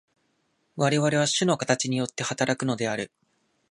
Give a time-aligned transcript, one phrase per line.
[0.77, 3.11] 我々は種の形によって働くのである。